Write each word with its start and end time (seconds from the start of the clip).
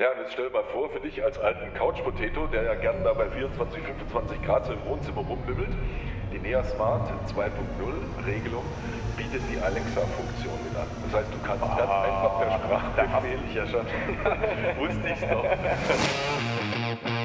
Ja, 0.00 0.12
und 0.12 0.18
jetzt 0.20 0.32
stell 0.32 0.46
dir 0.46 0.52
mal 0.52 0.64
vor, 0.72 0.88
für 0.88 1.00
dich 1.00 1.22
als 1.22 1.38
alten 1.38 1.74
Couch-Potato, 1.74 2.46
der 2.46 2.62
ja 2.62 2.74
gern 2.74 3.04
da 3.04 3.12
bei 3.12 3.28
24, 3.28 3.82
25 3.82 4.42
Grad 4.42 4.64
so 4.64 4.72
im 4.72 4.82
Wohnzimmer 4.86 5.20
rumlümmelt, 5.20 5.68
die 6.32 6.38
Nea 6.38 6.64
Smart 6.64 7.06
2.0 7.28 7.50
Regelung 8.24 8.64
bietet 9.18 9.42
die 9.52 9.60
Alexa-Funktion 9.60 10.54
mit 10.64 10.74
an. 10.74 10.86
Das 11.04 11.20
heißt, 11.20 11.28
du 11.30 11.38
kannst 11.46 11.60
ganz 11.60 11.80
einfach 11.90 12.40
per 12.40 12.50
Sprachbefehl... 12.50 13.40
ich 13.46 13.54
ja 13.54 13.66
schon. 13.66 13.84
Wusste 14.78 15.06
ich's 15.06 15.20
doch. 15.20 15.44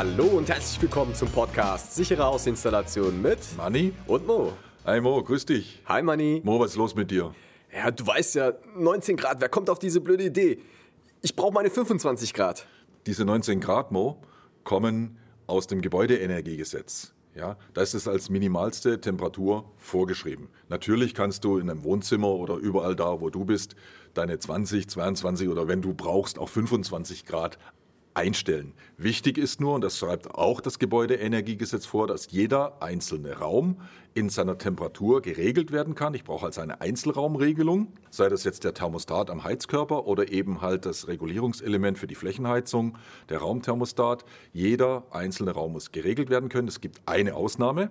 Hallo 0.00 0.24
und 0.24 0.48
herzlich 0.48 0.80
willkommen 0.80 1.14
zum 1.14 1.28
Podcast 1.28 1.94
Sichere 1.94 2.24
Hausinstallation 2.24 3.20
mit 3.20 3.38
Manni? 3.58 3.92
und 4.06 4.26
Mo. 4.26 4.54
Hi 4.86 4.98
Mo, 4.98 5.22
grüß 5.22 5.44
dich. 5.44 5.82
Hi 5.84 6.00
Manni. 6.00 6.40
Mo, 6.42 6.58
was 6.58 6.70
ist 6.70 6.78
los 6.78 6.94
mit 6.94 7.10
dir? 7.10 7.34
Ja, 7.70 7.90
du 7.90 8.06
weißt 8.06 8.36
ja, 8.36 8.54
19 8.78 9.18
Grad, 9.18 9.42
wer 9.42 9.50
kommt 9.50 9.68
auf 9.68 9.78
diese 9.78 10.00
blöde 10.00 10.24
Idee? 10.24 10.62
Ich 11.20 11.36
brauche 11.36 11.52
meine 11.52 11.68
25 11.68 12.32
Grad. 12.32 12.66
Diese 13.04 13.26
19 13.26 13.60
Grad, 13.60 13.92
Mo, 13.92 14.16
kommen 14.64 15.18
aus 15.46 15.66
dem 15.66 15.82
Gebäudeenergiegesetz. 15.82 17.12
Ja, 17.34 17.58
da 17.74 17.82
ist 17.82 17.92
es 17.92 18.08
als 18.08 18.30
minimalste 18.30 19.02
Temperatur 19.02 19.70
vorgeschrieben. 19.76 20.48
Natürlich 20.70 21.12
kannst 21.12 21.44
du 21.44 21.58
in 21.58 21.68
einem 21.68 21.84
Wohnzimmer 21.84 22.30
oder 22.30 22.54
überall 22.54 22.96
da, 22.96 23.20
wo 23.20 23.28
du 23.28 23.44
bist, 23.44 23.76
deine 24.14 24.38
20, 24.38 24.88
22 24.88 25.50
oder 25.50 25.68
wenn 25.68 25.82
du 25.82 25.92
brauchst 25.92 26.38
auch 26.38 26.48
25 26.48 27.26
Grad 27.26 27.58
einstellen. 28.14 28.74
Wichtig 28.96 29.38
ist 29.38 29.60
nur, 29.60 29.74
und 29.74 29.82
das 29.82 29.98
schreibt 29.98 30.34
auch 30.34 30.60
das 30.60 30.78
Gebäudeenergiegesetz 30.78 31.86
vor, 31.86 32.06
dass 32.06 32.30
jeder 32.30 32.82
einzelne 32.82 33.38
Raum 33.38 33.80
in 34.14 34.28
seiner 34.28 34.58
Temperatur 34.58 35.22
geregelt 35.22 35.70
werden 35.70 35.94
kann. 35.94 36.14
Ich 36.14 36.24
brauche 36.24 36.46
also 36.46 36.60
eine 36.60 36.80
Einzelraumregelung, 36.80 37.92
sei 38.10 38.28
das 38.28 38.44
jetzt 38.44 38.64
der 38.64 38.74
Thermostat 38.74 39.30
am 39.30 39.44
Heizkörper 39.44 40.06
oder 40.06 40.32
eben 40.32 40.60
halt 40.60 40.84
das 40.84 41.06
Regulierungselement 41.08 41.98
für 41.98 42.06
die 42.06 42.16
Flächenheizung, 42.16 42.98
der 43.28 43.38
Raumthermostat. 43.38 44.24
Jeder 44.52 45.04
einzelne 45.10 45.52
Raum 45.52 45.72
muss 45.72 45.92
geregelt 45.92 46.28
werden 46.28 46.48
können. 46.48 46.68
Es 46.68 46.80
gibt 46.80 47.00
eine 47.06 47.34
Ausnahme 47.34 47.90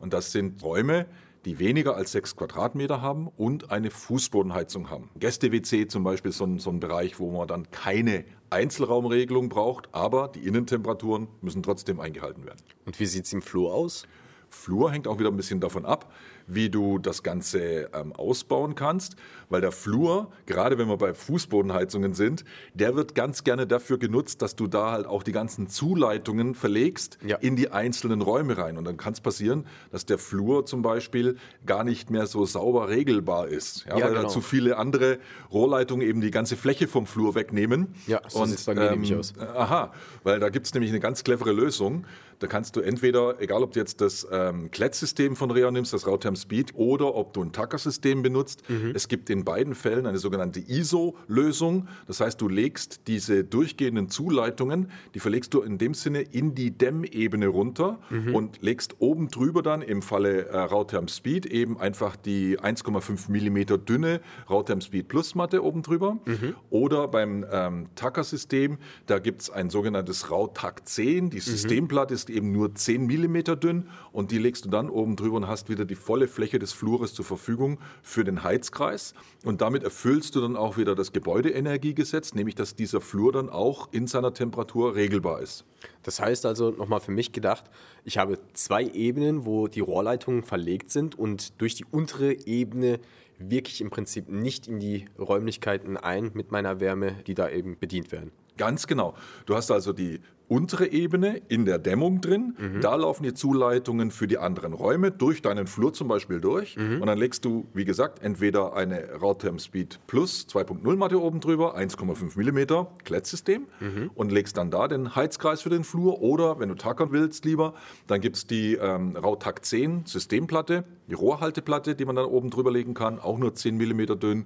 und 0.00 0.12
das 0.12 0.32
sind 0.32 0.62
Räume, 0.62 1.06
die 1.44 1.58
weniger 1.58 1.96
als 1.96 2.12
sechs 2.12 2.36
Quadratmeter 2.36 3.02
haben 3.02 3.28
und 3.36 3.70
eine 3.70 3.90
Fußbodenheizung 3.90 4.90
haben. 4.90 5.10
Gäste-WC 5.18 5.88
zum 5.88 6.04
Beispiel 6.04 6.30
ist 6.30 6.38
so 6.38 6.44
ein, 6.44 6.58
so 6.58 6.70
ein 6.70 6.80
Bereich, 6.80 7.18
wo 7.18 7.30
man 7.30 7.48
dann 7.48 7.70
keine 7.70 8.24
Einzelraumregelung 8.50 9.48
braucht, 9.48 9.88
aber 9.92 10.28
die 10.28 10.46
Innentemperaturen 10.46 11.28
müssen 11.42 11.62
trotzdem 11.62 12.00
eingehalten 12.00 12.44
werden. 12.46 12.62
Und 12.86 12.98
wie 12.98 13.06
sieht's 13.06 13.32
im 13.32 13.42
Flur 13.42 13.74
aus? 13.74 14.06
Flur 14.48 14.92
hängt 14.92 15.08
auch 15.08 15.18
wieder 15.18 15.30
ein 15.30 15.36
bisschen 15.36 15.60
davon 15.60 15.84
ab, 15.84 16.12
wie 16.46 16.70
du 16.70 16.98
das 16.98 17.22
Ganze 17.22 17.88
ähm, 17.94 18.12
ausbauen 18.12 18.74
kannst, 18.74 19.16
weil 19.48 19.60
der 19.60 19.72
Flur, 19.72 20.30
gerade 20.46 20.78
wenn 20.78 20.88
wir 20.88 20.96
bei 20.96 21.14
Fußbodenheizungen 21.14 22.14
sind, 22.14 22.44
der 22.74 22.96
wird 22.96 23.14
ganz 23.14 23.44
gerne 23.44 23.66
dafür 23.66 23.98
genutzt, 23.98 24.42
dass 24.42 24.56
du 24.56 24.66
da 24.66 24.90
halt 24.92 25.06
auch 25.06 25.22
die 25.22 25.32
ganzen 25.32 25.68
Zuleitungen 25.68 26.54
verlegst 26.54 27.18
Ja. 27.24 27.36
in 27.36 27.56
die 27.56 27.70
einzelnen 27.70 28.20
Räume 28.22 28.58
rein. 28.58 28.76
Und 28.78 28.84
dann 28.84 28.96
kann 28.96 29.12
es 29.12 29.20
passieren, 29.20 29.66
dass 29.92 30.06
der 30.06 30.18
Flur 30.18 30.66
zum 30.66 30.82
Beispiel 30.82 31.36
gar 31.66 31.84
nicht 31.84 32.10
mehr 32.10 32.26
so 32.26 32.44
sauber 32.46 32.88
regelbar 32.88 33.48
ist, 33.48 33.84
ja, 33.86 33.98
Ja, 33.98 34.06
weil 34.06 34.12
da 34.14 34.20
genau. 34.20 34.28
zu 34.28 34.40
viele 34.40 34.76
andere 34.76 35.18
Rohrleitungen 35.52 36.06
eben 36.06 36.20
die 36.20 36.30
ganze 36.30 36.56
Fläche 36.56 36.88
vom 36.88 37.06
Flur 37.06 37.34
wegnehmen. 37.34 37.94
Ja, 38.06 38.20
so 38.28 38.44
sieht's 38.44 38.64
bei 38.64 38.74
mir 38.74 38.90
nämlich 38.90 39.14
aus. 39.14 39.34
Aha, 39.38 39.92
weil 40.22 40.40
da 40.40 40.48
gibt 40.48 40.66
es 40.66 40.74
nämlich 40.74 40.90
eine 40.90 41.00
ganz 41.00 41.24
clevere 41.24 41.52
Lösung. 41.52 42.04
Da 42.44 42.48
kannst 42.48 42.76
du 42.76 42.82
entweder, 42.82 43.40
egal 43.40 43.62
ob 43.62 43.72
du 43.72 43.80
jetzt 43.80 44.02
das 44.02 44.26
ähm, 44.30 44.70
Klett-System 44.70 45.34
von 45.34 45.50
Rea 45.50 45.70
nimmst, 45.70 45.94
das 45.94 46.06
Rautherm 46.06 46.36
Speed, 46.36 46.72
oder 46.74 47.14
ob 47.14 47.32
du 47.32 47.42
ein 47.42 47.52
Tacker-System 47.52 48.20
benutzt. 48.22 48.62
Mhm. 48.68 48.92
Es 48.94 49.08
gibt 49.08 49.30
in 49.30 49.44
beiden 49.46 49.74
Fällen 49.74 50.04
eine 50.04 50.18
sogenannte 50.18 50.60
ISO-Lösung. 50.60 51.88
Das 52.06 52.20
heißt, 52.20 52.38
du 52.38 52.48
legst 52.48 53.00
diese 53.06 53.44
durchgehenden 53.44 54.10
Zuleitungen, 54.10 54.90
die 55.14 55.20
verlegst 55.20 55.54
du 55.54 55.62
in 55.62 55.78
dem 55.78 55.94
Sinne 55.94 56.20
in 56.20 56.54
die 56.54 56.70
Dämmebene 56.70 57.46
runter 57.46 57.98
Mhm. 58.10 58.34
und 58.34 58.60
legst 58.62 58.96
oben 58.98 59.28
drüber 59.28 59.62
dann 59.62 59.80
im 59.80 60.02
Falle 60.02 60.46
äh, 60.48 60.58
Rautherm 60.58 61.08
Speed 61.08 61.46
eben 61.46 61.80
einfach 61.80 62.14
die 62.16 62.58
1,5 62.60 63.30
Millimeter 63.30 63.78
dünne 63.78 64.20
Rautherm 64.50 64.82
Speed 64.82 65.08
Plus 65.08 65.34
Matte 65.34 65.64
oben 65.64 65.80
drüber. 65.80 66.18
Mhm. 66.26 66.54
Oder 66.68 67.08
beim 67.08 67.46
ähm, 67.50 67.86
Tacker-System, 67.94 68.76
da 69.06 69.18
gibt 69.18 69.40
es 69.40 69.50
ein 69.50 69.70
sogenanntes 69.70 70.30
Rautac 70.30 70.86
10. 70.86 71.24
Mhm. 71.24 71.30
Die 71.30 71.40
Systemplatte 71.40 72.12
ist 72.12 72.28
eben 72.34 72.52
nur 72.52 72.74
10 72.74 73.06
Millimeter 73.06 73.56
dünn 73.56 73.88
und 74.12 74.30
die 74.30 74.38
legst 74.38 74.64
du 74.64 74.68
dann 74.68 74.90
oben 74.90 75.16
drüber 75.16 75.36
und 75.36 75.48
hast 75.48 75.68
wieder 75.68 75.84
die 75.84 75.94
volle 75.94 76.28
Fläche 76.28 76.58
des 76.58 76.72
Flures 76.72 77.14
zur 77.14 77.24
Verfügung 77.24 77.78
für 78.02 78.24
den 78.24 78.42
Heizkreis. 78.42 79.14
Und 79.44 79.60
damit 79.60 79.82
erfüllst 79.82 80.34
du 80.34 80.40
dann 80.40 80.56
auch 80.56 80.76
wieder 80.76 80.94
das 80.94 81.12
Gebäudeenergiegesetz, 81.12 82.34
nämlich 82.34 82.54
dass 82.54 82.74
dieser 82.74 83.00
Flur 83.00 83.32
dann 83.32 83.48
auch 83.48 83.88
in 83.92 84.06
seiner 84.06 84.34
Temperatur 84.34 84.94
regelbar 84.94 85.40
ist. 85.40 85.64
Das 86.02 86.20
heißt 86.20 86.44
also, 86.46 86.70
nochmal 86.70 87.00
für 87.00 87.12
mich 87.12 87.32
gedacht, 87.32 87.64
ich 88.04 88.18
habe 88.18 88.38
zwei 88.52 88.84
Ebenen, 88.84 89.46
wo 89.46 89.68
die 89.68 89.80
Rohrleitungen 89.80 90.42
verlegt 90.42 90.90
sind 90.90 91.18
und 91.18 91.60
durch 91.60 91.74
die 91.74 91.84
untere 91.90 92.32
Ebene 92.46 93.00
wirke 93.38 93.70
ich 93.70 93.80
im 93.80 93.90
Prinzip 93.90 94.28
nicht 94.28 94.68
in 94.68 94.80
die 94.80 95.06
Räumlichkeiten 95.18 95.96
ein 95.96 96.30
mit 96.34 96.52
meiner 96.52 96.80
Wärme, 96.80 97.16
die 97.26 97.34
da 97.34 97.48
eben 97.48 97.78
bedient 97.78 98.12
werden. 98.12 98.32
Ganz 98.56 98.86
genau. 98.86 99.14
Du 99.46 99.54
hast 99.54 99.70
also 99.70 99.92
die 99.92 100.20
untere 100.46 100.88
Ebene 100.88 101.40
in 101.48 101.64
der 101.64 101.78
Dämmung 101.78 102.20
drin. 102.20 102.54
Da 102.82 102.94
laufen 102.96 103.22
die 103.22 103.32
Zuleitungen 103.32 104.10
für 104.10 104.26
die 104.26 104.36
anderen 104.36 104.74
Räume 104.74 105.10
durch 105.10 105.40
deinen 105.40 105.66
Flur 105.66 105.94
zum 105.94 106.06
Beispiel 106.06 106.38
durch. 106.38 106.76
Und 107.00 107.06
dann 107.06 107.16
legst 107.16 107.46
du, 107.46 107.66
wie 107.72 107.86
gesagt, 107.86 108.22
entweder 108.22 108.74
eine 108.74 109.14
Rautherm 109.14 109.58
Speed 109.58 110.00
Plus 110.06 110.46
2.0 110.48 110.96
Matte 110.96 111.20
oben 111.20 111.40
drüber, 111.40 111.78
1,5 111.78 112.36
Millimeter 112.36 112.90
Klettsystem 113.04 113.66
und 114.14 114.32
legst 114.32 114.58
dann 114.58 114.70
da 114.70 114.86
den 114.86 115.16
Heizkreis 115.16 115.62
für 115.62 115.70
den 115.70 115.82
Flur. 115.82 116.20
Oder 116.20 116.60
wenn 116.60 116.68
du 116.68 116.74
tackern 116.74 117.08
willst 117.10 117.46
lieber, 117.46 117.72
dann 118.06 118.20
gibt 118.20 118.36
es 118.36 118.46
die 118.46 118.74
ähm, 118.74 119.16
Rautac 119.16 119.64
10 119.64 120.04
Systemplatte, 120.04 120.84
die 121.08 121.14
Rohrhalteplatte, 121.14 121.94
die 121.94 122.04
man 122.04 122.16
dann 122.16 122.26
oben 122.26 122.50
drüber 122.50 122.70
legen 122.70 122.92
kann, 122.92 123.18
auch 123.18 123.38
nur 123.38 123.54
10 123.54 123.78
Millimeter 123.78 124.14
dünn. 124.14 124.44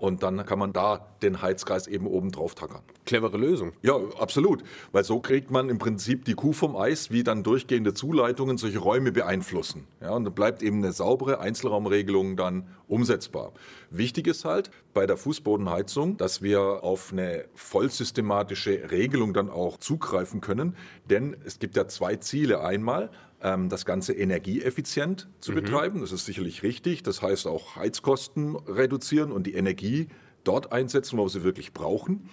Und 0.00 0.22
dann 0.22 0.46
kann 0.46 0.58
man 0.58 0.72
da 0.72 1.06
den 1.20 1.42
Heizkreis 1.42 1.86
eben 1.86 2.06
oben 2.06 2.32
drauf 2.32 2.54
tackern. 2.54 2.80
Clevere 3.04 3.36
Lösung. 3.36 3.72
Ja, 3.82 3.96
absolut. 4.18 4.62
Weil 4.92 5.04
so 5.04 5.20
kriegt 5.20 5.50
man 5.50 5.68
im 5.68 5.76
Prinzip 5.76 6.24
die 6.24 6.32
Kuh 6.32 6.54
vom 6.54 6.74
Eis, 6.74 7.10
wie 7.10 7.22
dann 7.22 7.42
durchgehende 7.42 7.92
Zuleitungen 7.92 8.56
solche 8.56 8.78
Räume 8.78 9.12
beeinflussen. 9.12 9.86
Ja, 10.00 10.12
und 10.12 10.24
dann 10.24 10.32
bleibt 10.32 10.62
eben 10.62 10.78
eine 10.78 10.92
saubere 10.92 11.40
Einzelraumregelung 11.40 12.36
dann 12.36 12.66
umsetzbar. 12.88 13.52
Wichtig 13.90 14.26
ist 14.26 14.46
halt 14.46 14.70
bei 14.94 15.06
der 15.06 15.18
Fußbodenheizung, 15.18 16.16
dass 16.16 16.40
wir 16.40 16.82
auf 16.82 17.12
eine 17.12 17.44
vollsystematische 17.54 18.90
Regelung 18.90 19.34
dann 19.34 19.50
auch 19.50 19.76
zugreifen 19.76 20.40
können. 20.40 20.76
Denn 21.10 21.36
es 21.44 21.58
gibt 21.58 21.76
ja 21.76 21.88
zwei 21.88 22.16
Ziele. 22.16 22.62
Einmal 22.62 23.10
das 23.40 23.84
Ganze 23.84 24.12
energieeffizient 24.12 25.28
zu 25.40 25.52
betreiben. 25.52 26.00
Das 26.00 26.12
ist 26.12 26.26
sicherlich 26.26 26.62
richtig. 26.62 27.02
Das 27.02 27.22
heißt 27.22 27.46
auch 27.46 27.76
Heizkosten 27.76 28.56
reduzieren 28.56 29.32
und 29.32 29.46
die 29.46 29.54
Energie 29.54 30.08
dort 30.44 30.72
einsetzen, 30.72 31.18
wo 31.18 31.24
wir 31.24 31.30
sie 31.30 31.42
wirklich 31.42 31.72
brauchen. 31.72 32.28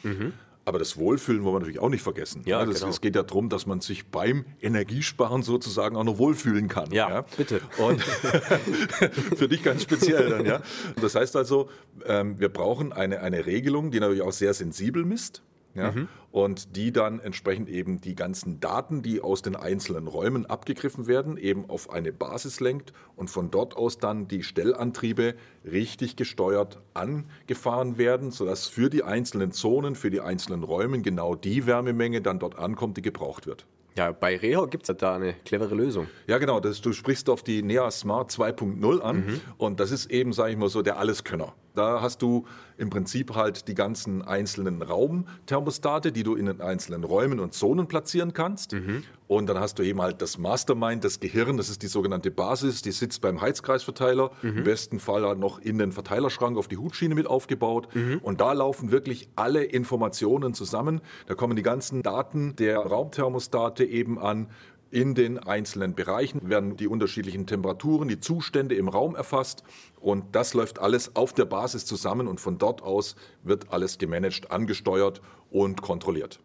Aber 0.68 0.80
das 0.80 0.98
Wohlfühlen 0.98 1.46
wollen 1.46 1.56
wir 1.56 1.60
natürlich 1.60 1.80
auch 1.80 1.88
nicht 1.88 2.02
vergessen. 2.02 2.42
Ja, 2.46 2.66
das, 2.66 2.82
genau. 2.82 2.90
Es 2.90 3.00
geht 3.00 3.16
ja 3.16 3.24
darum, 3.24 3.48
dass 3.48 3.66
man 3.66 3.80
sich 3.80 4.08
beim 4.08 4.44
Energiesparen 4.62 5.42
sozusagen 5.42 5.96
auch 5.96 6.04
noch 6.04 6.18
wohlfühlen 6.18 6.68
kann. 6.68 6.92
Ja, 6.92 7.22
bitte. 7.38 7.62
Und 7.78 8.02
für 8.02 9.48
dich 9.48 9.64
ganz 9.64 9.84
speziell 9.84 10.30
dann, 10.30 10.46
ja. 10.46 10.62
Das 11.02 11.16
heißt 11.16 11.38
also, 11.38 11.70
ähm, 12.06 12.38
wir 12.38 12.50
brauchen 12.50 12.92
eine, 12.92 13.22
eine 13.22 13.46
Regelung, 13.46 13.92
die 13.92 14.02
natürlich 14.02 14.24
auch 14.24 14.34
sehr 14.34 14.54
sensibel 14.54 15.06
misst. 15.06 15.42
Ja, 15.76 15.92
Mhm. 15.92 16.08
Und 16.32 16.76
die 16.76 16.92
dann 16.92 17.20
entsprechend 17.20 17.68
eben 17.70 18.00
die 18.02 18.14
ganzen 18.14 18.60
Daten, 18.60 19.02
die 19.02 19.22
aus 19.22 19.42
den 19.42 19.56
einzelnen 19.56 20.08
Räumen 20.08 20.46
abgegriffen 20.46 21.08
werden, 21.08 21.38
eben 21.38 21.68
auf 21.70 21.90
eine 21.90 22.12
Basis 22.14 22.60
lenkt 22.60 22.94
und 23.16 23.30
von 23.30 23.50
dort 23.50 23.76
aus 23.76 23.98
dann 23.98 24.28
die 24.28 24.44
Stellantriebe 24.44 25.34
richtig 25.66 26.16
gesteuert 26.16 26.80
angefahren 26.94 27.98
werden, 27.98 28.32
sodass 28.32 28.68
für 28.68 28.90
die 28.90 29.04
einzelnen 29.04 29.52
Zonen, 29.52 29.96
für 29.96 30.10
die 30.12 30.22
einzelnen 30.22 30.64
Räume 30.64 31.02
genau 31.02 31.36
die 31.36 31.66
Wärmemenge 31.66 32.22
dann 32.22 32.40
dort 32.40 32.58
ankommt, 32.58 32.98
die 32.98 33.02
gebraucht 33.02 33.48
wird. 33.48 33.66
Ja, 33.96 34.12
bei 34.12 34.38
Reha 34.38 34.66
gibt 34.68 34.88
es 34.88 34.96
da 34.98 35.16
eine 35.16 35.34
clevere 35.46 35.74
Lösung. 35.74 36.06
Ja, 36.28 36.38
genau. 36.38 36.60
Das, 36.60 36.82
du 36.82 36.94
sprichst 36.94 37.30
auf 37.32 37.42
die 37.42 37.64
Nea 37.64 37.90
Smart 37.90 38.30
2.0 38.32 39.00
an 39.02 39.18
Mhm. 39.26 39.42
und 39.58 39.80
das 39.80 39.90
ist 39.92 40.12
eben, 40.12 40.34
sage 40.34 40.52
ich 40.52 40.58
mal 40.58 40.70
so, 40.70 40.84
der 40.84 41.00
Alleskönner. 41.00 41.54
Da 41.78 42.02
hast 42.02 42.22
du 42.22 42.46
im 42.78 42.90
Prinzip 42.90 43.36
halt 43.36 43.68
die 43.68 43.76
ganzen 43.76 44.22
einzelnen 44.22 44.82
Raumthermostate, 44.82 46.12
die 46.12 46.24
du 46.24 46.36
in 46.36 46.48
den 46.48 46.62
einzelnen 46.62 47.04
Räumen 47.04 47.40
und 47.40 47.54
Zonen 47.54 47.88
platzieren 47.88 48.34
kannst. 48.34 48.74
Mhm. 48.74 49.04
Und 49.28 49.48
dann 49.48 49.60
hast 49.60 49.78
du 49.78 49.84
eben 49.84 50.02
halt 50.02 50.22
das 50.22 50.38
Mastermind, 50.38 51.04
das 51.04 51.20
Gehirn, 51.20 51.58
das 51.58 51.70
ist 51.70 51.82
die 51.84 51.88
sogenannte 51.88 52.32
Basis, 52.32 52.82
die 52.82 52.92
sitzt 52.92 53.22
beim 53.22 53.42
Heizkreisverteiler, 53.42 54.32
Mhm. 54.42 54.58
im 54.60 54.64
besten 54.64 55.00
Fall 55.00 55.26
halt 55.26 55.38
noch 55.40 55.60
in 55.60 55.78
den 55.78 55.92
Verteilerschrank 55.92 56.58
auf 56.58 56.68
die 56.68 56.78
Hutschiene 56.78 57.14
mit 57.14 57.28
aufgebaut. 57.28 57.94
Mhm. 57.94 58.20
Und 58.24 58.42
da 58.42 58.54
laufen 58.54 58.92
wirklich 58.92 59.28
alle 59.36 59.64
Informationen 59.64 60.54
zusammen. 60.54 61.02
Da 61.28 61.36
kommen 61.36 61.56
die 61.56 61.64
ganzen 61.64 62.04
Daten 62.04 62.56
der 62.56 62.80
Raumthermostate 62.80 63.84
eben 63.84 64.18
an 64.18 64.48
in 64.92 65.16
den 65.16 65.40
einzelnen 65.40 65.96
Bereichen 65.96 66.50
werden 66.50 66.78
die 66.78 66.88
unterschiedlichen 66.88 67.46
Temperaturen, 67.48 68.08
die 68.08 68.20
Zustände 68.20 68.76
im 68.76 68.88
Raum 68.90 69.16
erfasst 69.16 69.64
und 70.00 70.36
das 70.36 70.54
läuft 70.54 70.80
alles 70.80 71.16
auf 71.16 71.34
der 71.34 71.46
Basis 71.46 71.86
zusammen 71.86 72.28
und 72.28 72.40
von 72.40 72.58
dort 72.58 72.82
aus 72.82 73.16
wird 73.44 73.72
alles 73.72 73.98
gemanagt, 73.98 74.52
angesteuert 74.52 75.22
und 75.50 75.82
kontrolliert. 75.82 76.40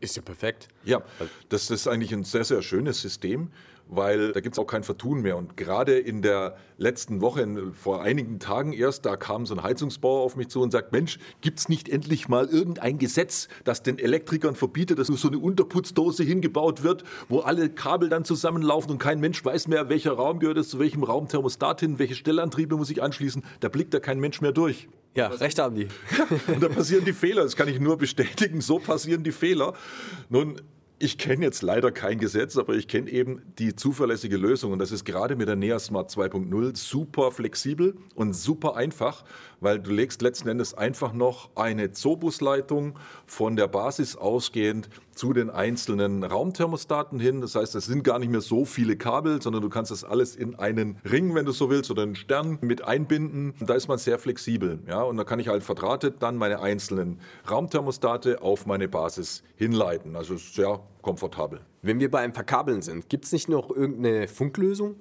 Ist 0.00 0.16
ja 0.16 0.22
perfekt. 0.22 0.68
Ja, 0.84 1.02
das 1.48 1.70
ist 1.70 1.86
eigentlich 1.86 2.12
ein 2.12 2.24
sehr, 2.24 2.44
sehr 2.44 2.62
schönes 2.62 3.00
System 3.00 3.50
weil 3.88 4.32
da 4.32 4.40
gibt 4.40 4.54
es 4.54 4.58
auch 4.58 4.66
kein 4.66 4.82
Vertun 4.82 5.22
mehr. 5.22 5.36
Und 5.36 5.56
gerade 5.56 5.98
in 5.98 6.22
der 6.22 6.56
letzten 6.78 7.20
Woche, 7.20 7.46
vor 7.72 8.02
einigen 8.02 8.38
Tagen 8.38 8.72
erst, 8.72 9.06
da 9.06 9.16
kam 9.16 9.46
so 9.46 9.54
ein 9.54 9.62
Heizungsbauer 9.62 10.22
auf 10.22 10.36
mich 10.36 10.48
zu 10.48 10.60
und 10.60 10.70
sagt, 10.70 10.92
Mensch, 10.92 11.18
gibt 11.40 11.58
es 11.58 11.68
nicht 11.68 11.88
endlich 11.88 12.28
mal 12.28 12.46
irgendein 12.46 12.98
Gesetz, 12.98 13.48
das 13.64 13.82
den 13.82 13.98
Elektrikern 13.98 14.54
verbietet, 14.54 14.98
dass 14.98 15.08
so 15.08 15.28
eine 15.28 15.38
Unterputzdose 15.38 16.24
hingebaut 16.24 16.82
wird, 16.82 17.04
wo 17.28 17.40
alle 17.40 17.68
Kabel 17.68 18.08
dann 18.08 18.24
zusammenlaufen 18.24 18.90
und 18.90 18.98
kein 18.98 19.20
Mensch 19.20 19.44
weiß 19.44 19.68
mehr, 19.68 19.88
welcher 19.88 20.12
Raum 20.12 20.38
gehört 20.38 20.58
es 20.58 20.68
zu 20.68 20.78
welchem 20.78 21.04
Raumthermostat 21.04 21.80
hin, 21.80 21.98
welche 21.98 22.14
Stellantriebe 22.14 22.76
muss 22.76 22.90
ich 22.90 23.02
anschließen. 23.02 23.44
Da 23.60 23.68
blickt 23.68 23.94
da 23.94 24.00
kein 24.00 24.18
Mensch 24.18 24.40
mehr 24.40 24.52
durch. 24.52 24.88
Ja, 25.14 25.28
recht 25.28 25.58
haben 25.58 25.76
die. 25.76 25.88
und 26.48 26.60
da 26.62 26.68
passieren 26.68 27.04
die 27.04 27.12
Fehler. 27.12 27.44
Das 27.44 27.54
kann 27.56 27.68
ich 27.68 27.78
nur 27.78 27.96
bestätigen. 27.96 28.60
So 28.60 28.78
passieren 28.78 29.22
die 29.22 29.32
Fehler. 29.32 29.74
Nun, 30.28 30.60
ich 30.98 31.18
kenne 31.18 31.44
jetzt 31.44 31.62
leider 31.62 31.92
kein 31.92 32.18
Gesetz, 32.18 32.56
aber 32.56 32.74
ich 32.74 32.88
kenne 32.88 33.10
eben 33.10 33.42
die 33.58 33.76
zuverlässige 33.76 34.36
Lösung. 34.36 34.72
Und 34.72 34.78
das 34.78 34.90
ist 34.90 35.04
gerade 35.04 35.36
mit 35.36 35.48
der 35.48 35.56
NEA 35.56 35.78
Smart 35.78 36.10
2.0 36.10 36.76
super 36.76 37.30
flexibel 37.30 37.94
und 38.14 38.32
super 38.32 38.76
einfach, 38.76 39.24
weil 39.60 39.80
du 39.80 39.92
legst 39.92 40.22
letzten 40.22 40.48
Endes 40.48 40.74
einfach 40.74 41.12
noch 41.12 41.50
eine 41.56 41.92
Zobusleitung 41.92 42.98
von 43.26 43.56
der 43.56 43.68
Basis 43.68 44.16
ausgehend 44.16 44.88
zu 45.14 45.32
den 45.32 45.50
einzelnen 45.50 46.24
Raumthermostaten 46.24 47.18
hin. 47.18 47.40
Das 47.40 47.54
heißt, 47.54 47.74
es 47.74 47.86
sind 47.86 48.04
gar 48.04 48.18
nicht 48.18 48.30
mehr 48.30 48.40
so 48.40 48.64
viele 48.64 48.96
Kabel, 48.96 49.40
sondern 49.40 49.62
du 49.62 49.68
kannst 49.68 49.90
das 49.90 50.04
alles 50.04 50.36
in 50.36 50.54
einen 50.56 50.98
Ring, 51.10 51.34
wenn 51.34 51.44
du 51.44 51.52
so 51.52 51.70
willst, 51.70 51.90
oder 51.90 52.02
einen 52.02 52.16
Stern 52.16 52.58
mit 52.60 52.84
einbinden. 52.84 53.54
Da 53.60 53.74
ist 53.74 53.88
man 53.88 53.98
sehr 53.98 54.18
flexibel. 54.18 54.80
Ja? 54.86 55.02
Und 55.02 55.16
da 55.16 55.24
kann 55.24 55.38
ich 55.38 55.48
halt 55.48 55.62
verdrahtet 55.62 56.16
dann 56.20 56.36
meine 56.36 56.60
einzelnen 56.60 57.20
Raumthermostate 57.50 58.42
auf 58.42 58.66
meine 58.66 58.88
Basis 58.88 59.42
hinleiten. 59.56 60.16
Also 60.16 60.36
sehr 60.36 60.80
komfortabel. 61.02 61.60
Wenn 61.82 62.00
wir 62.00 62.10
bei 62.10 62.20
einem 62.20 62.34
Verkabeln 62.34 62.82
sind, 62.82 63.08
gibt 63.08 63.26
es 63.26 63.32
nicht 63.32 63.48
noch 63.48 63.70
irgendeine 63.70 64.26
Funklösung? 64.28 64.96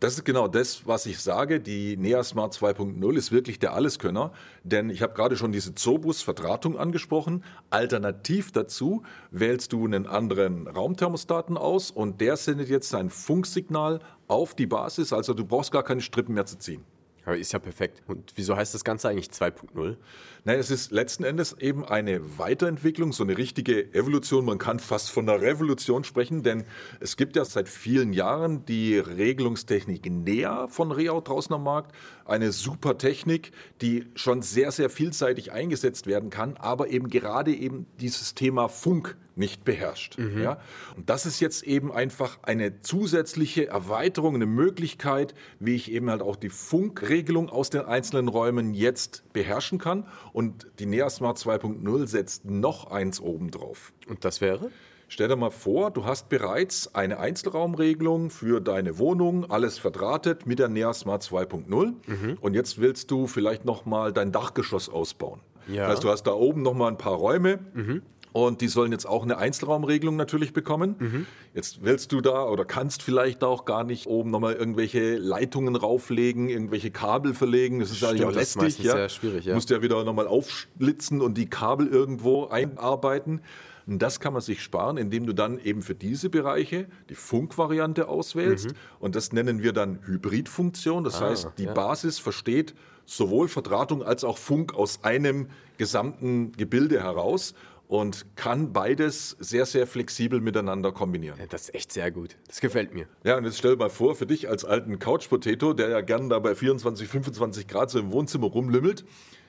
Das 0.00 0.14
ist 0.14 0.24
genau 0.24 0.46
das, 0.46 0.86
was 0.86 1.06
ich 1.06 1.18
sage. 1.18 1.58
Die 1.58 1.96
NEA 1.96 2.22
Smart 2.22 2.54
2.0 2.54 3.16
ist 3.16 3.32
wirklich 3.32 3.58
der 3.58 3.74
Alleskönner, 3.74 4.30
denn 4.62 4.90
ich 4.90 5.02
habe 5.02 5.12
gerade 5.12 5.36
schon 5.36 5.50
diese 5.50 5.74
Zobus-Verdrahtung 5.74 6.78
angesprochen. 6.78 7.42
Alternativ 7.70 8.52
dazu 8.52 9.02
wählst 9.32 9.72
du 9.72 9.84
einen 9.84 10.06
anderen 10.06 10.68
Raumthermostaten 10.68 11.56
aus 11.56 11.90
und 11.90 12.20
der 12.20 12.36
sendet 12.36 12.68
jetzt 12.68 12.90
sein 12.90 13.10
Funksignal 13.10 13.98
auf 14.28 14.54
die 14.54 14.66
Basis, 14.66 15.12
also 15.12 15.34
du 15.34 15.44
brauchst 15.44 15.72
gar 15.72 15.82
keine 15.82 16.00
Strippen 16.00 16.34
mehr 16.34 16.46
zu 16.46 16.58
ziehen. 16.58 16.84
Aber 17.28 17.36
ist 17.36 17.52
ja 17.52 17.58
perfekt. 17.58 18.00
Und 18.06 18.32
wieso 18.36 18.56
heißt 18.56 18.72
das 18.72 18.84
Ganze 18.84 19.10
eigentlich 19.10 19.28
2.0? 19.28 19.96
Nein, 20.44 20.58
es 20.58 20.70
ist 20.70 20.92
letzten 20.92 21.24
Endes 21.24 21.52
eben 21.60 21.84
eine 21.84 22.38
Weiterentwicklung, 22.38 23.12
so 23.12 23.22
eine 23.22 23.36
richtige 23.36 23.92
Evolution. 23.92 24.46
Man 24.46 24.56
kann 24.56 24.78
fast 24.78 25.10
von 25.10 25.28
einer 25.28 25.42
Revolution 25.42 26.04
sprechen, 26.04 26.42
denn 26.42 26.64
es 27.00 27.18
gibt 27.18 27.36
ja 27.36 27.44
seit 27.44 27.68
vielen 27.68 28.14
Jahren 28.14 28.64
die 28.64 28.98
Regelungstechnik 28.98 30.10
NEA 30.10 30.68
von 30.68 30.90
Reau 30.90 31.20
draußen 31.20 31.54
am 31.54 31.64
Markt. 31.64 31.94
Eine 32.24 32.50
super 32.50 32.96
Technik, 32.96 33.52
die 33.82 34.06
schon 34.14 34.40
sehr, 34.40 34.72
sehr 34.72 34.88
vielseitig 34.88 35.52
eingesetzt 35.52 36.06
werden 36.06 36.30
kann, 36.30 36.56
aber 36.56 36.88
eben 36.88 37.10
gerade 37.10 37.52
eben 37.54 37.84
dieses 38.00 38.34
Thema 38.34 38.68
Funk 38.68 39.18
nicht 39.38 39.64
beherrscht. 39.64 40.18
Mhm. 40.18 40.42
Ja? 40.42 40.58
Und 40.96 41.08
das 41.08 41.24
ist 41.24 41.40
jetzt 41.40 41.62
eben 41.62 41.92
einfach 41.92 42.38
eine 42.42 42.80
zusätzliche 42.80 43.68
Erweiterung, 43.68 44.34
eine 44.34 44.46
Möglichkeit, 44.46 45.34
wie 45.60 45.76
ich 45.76 45.92
eben 45.92 46.10
halt 46.10 46.22
auch 46.22 46.36
die 46.36 46.50
Funkregelung 46.50 47.17
aus 47.48 47.70
den 47.70 47.82
einzelnen 47.82 48.28
Räumen 48.28 48.74
jetzt 48.74 49.24
beherrschen 49.32 49.78
kann. 49.78 50.06
Und 50.32 50.66
die 50.78 50.86
NeaSmart 50.86 51.38
2.0 51.38 52.06
setzt 52.06 52.44
noch 52.44 52.90
eins 52.90 53.20
obendrauf. 53.20 53.92
Und 54.08 54.24
das 54.24 54.40
wäre? 54.40 54.70
Stell 55.10 55.28
dir 55.28 55.36
mal 55.36 55.50
vor, 55.50 55.90
du 55.90 56.04
hast 56.04 56.28
bereits 56.28 56.94
eine 56.94 57.18
Einzelraumregelung 57.18 58.28
für 58.28 58.60
deine 58.60 58.98
Wohnung, 58.98 59.50
alles 59.50 59.78
verdrahtet 59.78 60.46
mit 60.46 60.58
der 60.58 60.68
NeaSmart 60.68 61.22
2.0 61.22 61.94
mhm. 62.06 62.38
und 62.42 62.54
jetzt 62.54 62.78
willst 62.78 63.10
du 63.10 63.26
vielleicht 63.26 63.64
noch 63.64 63.86
mal 63.86 64.12
dein 64.12 64.32
Dachgeschoss 64.32 64.90
ausbauen. 64.90 65.40
Ja. 65.66 65.84
Das 65.84 65.92
heißt, 65.94 66.04
du 66.04 66.10
hast 66.10 66.22
da 66.24 66.32
oben 66.32 66.60
noch 66.60 66.74
mal 66.74 66.88
ein 66.88 66.98
paar 66.98 67.14
Räume. 67.14 67.58
Mhm. 67.72 68.02
Und 68.32 68.60
die 68.60 68.68
sollen 68.68 68.92
jetzt 68.92 69.06
auch 69.06 69.22
eine 69.22 69.38
Einzelraumregelung 69.38 70.16
natürlich 70.16 70.52
bekommen. 70.52 70.96
Mhm. 70.98 71.26
Jetzt 71.54 71.82
willst 71.82 72.12
du 72.12 72.20
da 72.20 72.44
oder 72.44 72.64
kannst 72.64 73.02
vielleicht 73.02 73.42
auch 73.42 73.64
gar 73.64 73.84
nicht 73.84 74.06
oben 74.06 74.30
nochmal 74.30 74.54
irgendwelche 74.54 75.16
Leitungen 75.16 75.76
rauflegen, 75.76 76.48
irgendwelche 76.48 76.90
Kabel 76.90 77.34
verlegen. 77.34 77.80
Das 77.80 77.90
ist 77.90 77.98
Stimmt, 77.98 78.12
eigentlich 78.12 78.26
auch 78.26 78.32
lästig. 78.32 78.78
Ja? 78.80 78.92
Sehr 78.92 79.08
schwierig, 79.08 79.44
ja. 79.44 79.52
Du 79.52 79.56
musst 79.56 79.70
ja 79.70 79.82
wieder 79.82 80.02
nochmal 80.04 80.26
aufschlitzen 80.26 81.20
und 81.20 81.38
die 81.38 81.48
Kabel 81.48 81.88
irgendwo 81.88 82.46
einarbeiten. 82.46 83.40
Und 83.86 84.00
das 84.02 84.20
kann 84.20 84.34
man 84.34 84.42
sich 84.42 84.62
sparen, 84.62 84.98
indem 84.98 85.26
du 85.26 85.32
dann 85.32 85.58
eben 85.58 85.80
für 85.80 85.94
diese 85.94 86.28
Bereiche 86.28 86.86
die 87.08 87.14
Funkvariante 87.14 88.06
auswählst. 88.06 88.66
Mhm. 88.66 88.74
Und 89.00 89.16
das 89.16 89.32
nennen 89.32 89.62
wir 89.62 89.72
dann 89.72 90.00
Hybridfunktion. 90.04 91.04
Das 91.04 91.22
ah, 91.22 91.30
heißt, 91.30 91.52
die 91.56 91.64
ja. 91.64 91.72
Basis 91.72 92.18
versteht 92.18 92.74
sowohl 93.06 93.48
Verdrahtung 93.48 94.02
als 94.02 94.24
auch 94.24 94.36
Funk 94.36 94.74
aus 94.74 95.02
einem 95.04 95.48
gesamten 95.78 96.52
Gebilde 96.52 97.02
heraus 97.02 97.54
und 97.88 98.26
kann 98.36 98.72
beides 98.72 99.30
sehr, 99.40 99.66
sehr 99.66 99.86
flexibel 99.86 100.40
miteinander 100.40 100.92
kombinieren. 100.92 101.38
Ja, 101.38 101.46
das 101.46 101.62
ist 101.62 101.74
echt 101.74 101.92
sehr 101.92 102.10
gut. 102.10 102.36
Das 102.46 102.60
gefällt 102.60 102.94
mir. 102.94 103.06
Ja, 103.24 103.38
und 103.38 103.44
jetzt 103.44 103.58
stell 103.58 103.72
dir 103.72 103.78
mal 103.78 103.90
vor, 103.90 104.14
für 104.14 104.26
dich 104.26 104.48
als 104.48 104.64
alten 104.64 104.98
Couch-Potato, 104.98 105.72
der 105.72 105.88
ja 105.88 106.00
gern 106.02 106.28
da 106.28 106.38
bei 106.38 106.54
24, 106.54 107.08
25 107.08 107.66
Grad 107.66 107.90
so 107.90 107.98
im 107.98 108.12
Wohnzimmer 108.12 108.46
rumlümmelt, 108.48 109.04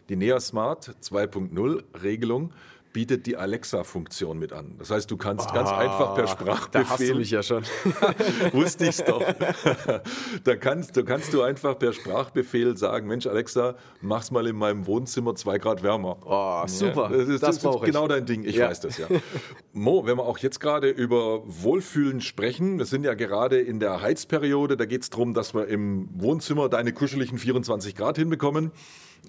die 0.08 0.16
Nea 0.16 0.40
Smart 0.40 0.96
2.0 1.02 1.84
Regelung 2.02 2.54
bietet 2.94 3.26
die 3.26 3.38
Alexa-Funktion 3.38 4.40
mit 4.40 4.54
an. 4.54 4.76
Das 4.80 4.90
heißt, 4.90 5.10
du 5.12 5.18
kannst 5.18 5.50
ah, 5.52 5.54
ganz 5.54 5.70
einfach 5.70 6.16
per 6.16 6.28
Sprachbefehl. 6.28 6.84
Da 6.84 6.90
hast 6.90 7.00
du 7.00 7.16
mich 7.16 7.32
ja 7.32 7.44
schon. 7.44 7.64
wusste 8.52 8.88
ich's 8.88 9.04
doch. 9.04 9.22
da 10.44 10.56
kannst, 10.56 10.98
da 10.98 11.04
kannst 11.04 11.34
du 11.34 11.42
einfach 11.42 11.78
per 11.78 11.94
Sprachbefehl 11.94 12.76
sagen: 12.78 13.08
Mensch, 13.08 13.28
Alexa, 13.28 13.76
mach's 14.02 14.32
mal 14.32 14.48
in 14.48 14.56
meinem 14.56 14.88
Wohnzimmer 14.88 15.36
zwei 15.36 15.58
Grad 15.58 15.84
wärmer. 15.84 16.18
Oh, 16.26 16.68
super. 16.68 17.10
Ja, 17.12 17.18
das 17.18 17.28
ist, 17.28 17.44
das 17.44 17.60
das 17.60 17.76
ist 17.76 17.82
genau 17.84 18.08
dein 18.08 18.26
Ding. 18.26 18.44
Ich 18.44 18.56
ja. 18.56 18.70
weiß 18.70 18.80
das 18.80 18.98
ja. 18.98 19.08
Mo, 19.74 20.06
wenn 20.06 20.18
wir 20.18 20.24
auch 20.24 20.40
jetzt 20.40 20.60
gerade 20.60 20.90
über 20.90 21.44
Wohlfühlen 21.46 22.22
sprechen, 22.22 22.80
wir 22.80 22.86
sind 22.86 23.04
ja 23.04 23.14
gerade 23.14 23.60
in 23.60 23.80
der 23.80 24.02
Heizperiode, 24.02 24.78
da 24.78 24.86
geht 24.86 25.04
es 25.04 25.10
darum, 25.10 25.34
dass 25.34 25.54
wir 25.54 25.68
im 25.68 26.10
Wohnzimmer 26.14 26.70
deine 26.70 26.94
kuscheligen 26.94 27.38
24 27.38 27.96
Grad 27.96 28.18
hinbekommen. 28.18 28.72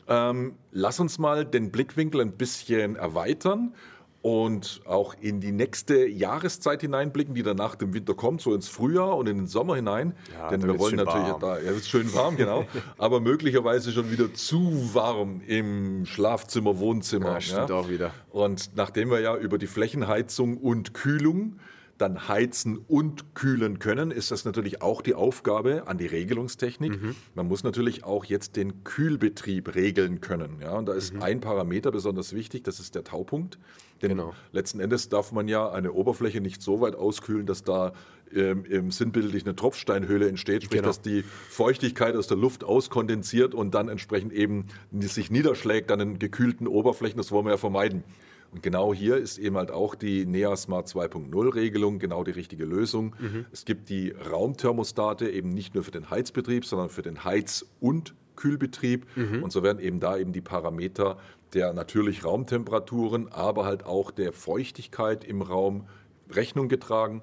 Ähm, 0.08 0.54
lass 0.72 1.00
uns 1.00 1.18
mal 1.18 1.44
den 1.44 1.70
Blickwinkel 1.70 2.20
ein 2.20 2.32
bisschen 2.32 2.96
erweitern 2.96 3.74
und 4.22 4.82
auch 4.84 5.14
in 5.20 5.40
die 5.40 5.52
nächste 5.52 6.06
Jahreszeit 6.06 6.82
hineinblicken, 6.82 7.34
die 7.34 7.42
dann 7.42 7.56
nach 7.56 7.74
dem 7.74 7.94
Winter 7.94 8.14
kommt, 8.14 8.42
so 8.42 8.54
ins 8.54 8.68
Frühjahr 8.68 9.16
und 9.16 9.28
in 9.28 9.38
den 9.38 9.46
Sommer 9.46 9.76
hinein. 9.76 10.14
Ja, 10.32 10.50
Denn 10.50 10.62
wir 10.62 10.78
wollen 10.78 10.96
natürlich 10.96 11.28
warm. 11.28 11.40
da, 11.40 11.58
ja, 11.58 11.70
ist 11.70 11.88
schön 11.88 12.12
warm, 12.12 12.36
genau, 12.36 12.66
aber 12.98 13.20
möglicherweise 13.20 13.92
schon 13.92 14.10
wieder 14.10 14.34
zu 14.34 14.94
warm 14.94 15.40
im 15.46 16.04
Schlafzimmer, 16.04 16.78
Wohnzimmer. 16.78 17.32
Ja, 17.32 17.40
stimmt 17.40 17.70
ja. 17.70 17.76
auch 17.76 17.88
wieder. 17.88 18.12
Und 18.28 18.70
nachdem 18.76 19.10
wir 19.10 19.20
ja 19.20 19.36
über 19.36 19.56
die 19.56 19.66
Flächenheizung 19.66 20.58
und 20.58 20.92
Kühlung 20.92 21.58
dann 22.00 22.28
heizen 22.28 22.78
und 22.88 23.34
kühlen 23.34 23.78
können, 23.78 24.10
ist 24.10 24.30
das 24.30 24.44
natürlich 24.44 24.82
auch 24.82 25.02
die 25.02 25.14
Aufgabe 25.14 25.86
an 25.86 25.98
die 25.98 26.06
Regelungstechnik. 26.06 27.00
Mhm. 27.00 27.16
Man 27.34 27.46
muss 27.46 27.62
natürlich 27.62 28.04
auch 28.04 28.24
jetzt 28.24 28.56
den 28.56 28.84
Kühlbetrieb 28.84 29.74
regeln 29.74 30.20
können. 30.20 30.60
Ja? 30.60 30.76
Und 30.76 30.86
da 30.86 30.94
ist 30.94 31.14
mhm. 31.14 31.22
ein 31.22 31.40
Parameter 31.40 31.90
besonders 31.90 32.32
wichtig, 32.32 32.64
das 32.64 32.80
ist 32.80 32.94
der 32.94 33.04
Taupunkt. 33.04 33.58
Denn 34.02 34.10
genau. 34.10 34.34
letzten 34.52 34.80
Endes 34.80 35.08
darf 35.10 35.32
man 35.32 35.46
ja 35.46 35.70
eine 35.70 35.92
Oberfläche 35.92 36.40
nicht 36.40 36.62
so 36.62 36.80
weit 36.80 36.94
auskühlen, 36.96 37.44
dass 37.44 37.64
da 37.64 37.92
ähm, 38.34 38.90
sinnbildlich 38.90 39.44
eine 39.44 39.56
Tropfsteinhöhle 39.56 40.28
entsteht, 40.28 40.64
sprich, 40.64 40.78
genau. 40.78 40.88
dass 40.88 41.02
die 41.02 41.22
Feuchtigkeit 41.22 42.16
aus 42.16 42.26
der 42.26 42.36
Luft 42.36 42.64
auskondensiert 42.64 43.54
und 43.54 43.74
dann 43.74 43.88
entsprechend 43.88 44.32
eben 44.32 44.66
sich 45.00 45.30
niederschlägt 45.30 45.90
an 45.90 45.98
den 45.98 46.18
gekühlten 46.18 46.66
Oberflächen. 46.66 47.18
Das 47.18 47.32
wollen 47.32 47.46
wir 47.46 47.52
ja 47.52 47.56
vermeiden. 47.56 48.04
Und 48.52 48.62
genau 48.62 48.92
hier 48.92 49.16
ist 49.16 49.38
eben 49.38 49.56
halt 49.56 49.70
auch 49.70 49.94
die 49.94 50.26
NEA 50.26 50.56
Smart 50.56 50.88
2.0 50.88 51.54
Regelung 51.54 51.98
genau 51.98 52.24
die 52.24 52.32
richtige 52.32 52.64
Lösung. 52.64 53.14
Mhm. 53.18 53.46
Es 53.52 53.64
gibt 53.64 53.88
die 53.88 54.10
Raumthermostate 54.10 55.30
eben 55.30 55.50
nicht 55.50 55.74
nur 55.74 55.84
für 55.84 55.92
den 55.92 56.10
Heizbetrieb, 56.10 56.64
sondern 56.64 56.88
für 56.88 57.02
den 57.02 57.24
Heiz- 57.24 57.64
und 57.78 58.14
Kühlbetrieb. 58.34 59.06
Mhm. 59.16 59.42
Und 59.42 59.52
so 59.52 59.62
werden 59.62 59.78
eben 59.78 60.00
da 60.00 60.16
eben 60.16 60.32
die 60.32 60.40
Parameter 60.40 61.18
der 61.52 61.72
natürlich 61.72 62.24
Raumtemperaturen, 62.24 63.28
aber 63.32 63.64
halt 63.64 63.84
auch 63.84 64.10
der 64.10 64.32
Feuchtigkeit 64.32 65.24
im 65.24 65.42
Raum 65.42 65.86
Rechnung 66.30 66.68
getragen. 66.68 67.22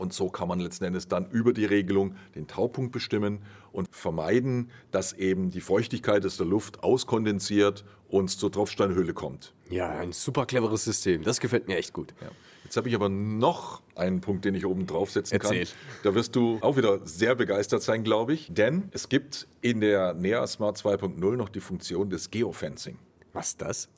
Und 0.00 0.14
so 0.14 0.30
kann 0.30 0.48
man 0.48 0.60
letzten 0.60 0.84
Endes 0.84 1.08
dann 1.08 1.28
über 1.30 1.52
die 1.52 1.66
Regelung 1.66 2.14
den 2.34 2.46
Taupunkt 2.46 2.90
bestimmen 2.90 3.40
und 3.70 3.86
vermeiden, 3.94 4.70
dass 4.92 5.12
eben 5.12 5.50
die 5.50 5.60
Feuchtigkeit 5.60 6.24
aus 6.24 6.38
der 6.38 6.46
Luft 6.46 6.82
auskondensiert 6.82 7.84
und 8.08 8.30
zur 8.30 8.50
Tropfsteinhöhle 8.50 9.12
kommt. 9.12 9.52
Ja, 9.68 9.90
ein 9.90 10.12
super 10.12 10.46
cleveres 10.46 10.84
System. 10.84 11.22
Das 11.22 11.38
gefällt 11.38 11.68
mir 11.68 11.76
echt 11.76 11.92
gut. 11.92 12.14
Ja. 12.22 12.28
Jetzt 12.64 12.78
habe 12.78 12.88
ich 12.88 12.94
aber 12.94 13.10
noch 13.10 13.82
einen 13.94 14.22
Punkt, 14.22 14.46
den 14.46 14.54
ich 14.54 14.64
oben 14.64 14.86
draufsetzen 14.86 15.38
Erzähl. 15.38 15.66
kann. 15.66 15.74
Da 16.02 16.14
wirst 16.14 16.34
du 16.34 16.56
auch 16.62 16.78
wieder 16.78 17.06
sehr 17.06 17.34
begeistert 17.34 17.82
sein, 17.82 18.02
glaube 18.02 18.32
ich. 18.32 18.48
Denn 18.50 18.88
es 18.92 19.10
gibt 19.10 19.48
in 19.60 19.82
der 19.82 20.14
NEA 20.14 20.46
Smart 20.46 20.78
2.0 20.78 21.36
noch 21.36 21.50
die 21.50 21.60
Funktion 21.60 22.08
des 22.08 22.30
Geofencing. 22.30 22.96
Was 23.34 23.48
ist 23.48 23.60
das? 23.60 23.88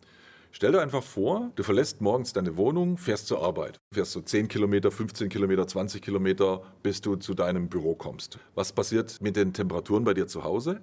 Stell 0.55 0.73
dir 0.73 0.83
einfach 0.83 1.03
vor, 1.03 1.51
du 1.57 1.63
verlässt 1.63 2.03
morgens 2.03 2.35
deine 2.35 2.59
Wohnung, 2.59 2.99
fährst 2.99 3.27
zur 3.27 3.43
Arbeit. 3.43 3.81
Fährst 3.91 4.13
so 4.13 4.21
10 4.21 4.49
Kilometer, 4.49 4.91
15 4.91 5.31
Kilometer, 5.31 5.67
20 5.67 6.03
Kilometer, 6.03 6.61
bis 6.83 7.01
du 7.01 7.17
zu 7.17 7.33
deinem 7.33 7.69
Büro 7.71 7.95
kommst. 7.95 8.39
Was 8.55 8.71
passiert 8.73 9.17
mit 9.23 9.35
den 9.37 9.55
Temperaturen 9.55 10.05
bei 10.05 10.13
dir 10.13 10.27
zu 10.27 10.45
Hause? 10.45 10.83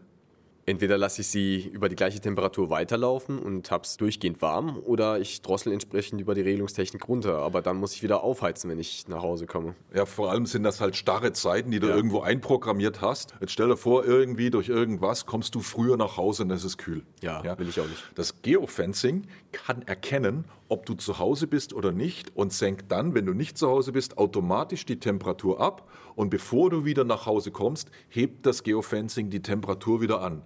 Entweder 0.66 1.00
lasse 1.00 1.22
ich 1.22 1.28
sie 1.30 1.68
über 1.68 1.90
die 1.90 1.96
gleiche 1.96 2.20
Temperatur 2.20 2.70
weiterlaufen 2.70 3.40
und 3.40 3.72
habe 3.72 3.86
es 3.86 3.98
durchgehend 3.98 4.40
warm 4.44 4.78
oder 4.78 5.20
ich 5.20 5.42
drossel 5.42 5.74
entsprechend 5.74 6.22
über 6.22 6.36
die 6.36 6.42
Regelungstechnik 6.42 7.08
runter. 7.08 7.40
Aber 7.40 7.64
dann 7.64 7.78
muss 7.78 7.96
ich 7.96 8.04
wieder 8.04 8.22
aufheizen, 8.24 8.70
wenn 8.70 8.78
ich 8.78 9.08
nach 9.08 9.24
Hause 9.24 9.48
komme. 9.48 9.74
Ja, 9.96 10.06
vor 10.06 10.30
allem 10.30 10.46
sind 10.46 10.62
das 10.62 10.80
halt 10.80 10.96
starre 10.96 11.34
Zeiten, 11.34 11.72
die 11.72 11.80
du 11.80 11.88
Ja. 11.88 11.96
irgendwo 11.96 12.20
einprogrammiert 12.20 13.02
hast. 13.02 13.34
Jetzt 13.42 13.54
stell 13.54 13.68
dir 13.70 13.78
vor, 13.78 14.06
irgendwie 14.06 14.52
durch 14.52 14.70
irgendwas 14.70 15.26
kommst 15.26 15.56
du 15.56 15.62
früher 15.62 15.98
nach 15.98 16.18
Hause 16.18 16.44
und 16.44 16.52
es 16.52 16.64
ist 16.64 16.78
kühl. 16.78 17.02
Ja, 17.24 17.58
will 17.58 17.68
ich 17.70 17.80
auch 17.80 17.88
nicht. 17.88 18.04
Das 18.14 18.44
Geofencing 18.44 19.24
kann 19.52 19.82
erkennen, 19.84 20.46
ob 20.68 20.86
du 20.86 20.94
zu 20.94 21.20
Hause 21.20 21.48
bist 21.48 21.74
oder 21.74 21.92
nicht 21.92 22.36
und 22.36 22.54
senkt 22.54 22.92
dann, 22.92 23.14
wenn 23.16 23.26
du 23.26 23.34
nicht 23.34 23.58
zu 23.58 23.68
Hause 23.68 23.92
bist, 23.92 24.18
automatisch 24.18 24.86
die 24.86 25.00
Temperatur 25.00 25.60
ab. 25.60 25.90
Und 26.16 26.30
bevor 26.30 26.70
du 26.70 26.86
wieder 26.86 27.04
nach 27.04 27.26
Hause 27.26 27.52
kommst, 27.52 27.90
hebt 28.10 28.46
das 28.46 28.64
Geofencing 28.64 29.30
die 29.30 29.42
Temperatur 29.42 30.02
wieder 30.02 30.22
an. 30.22 30.42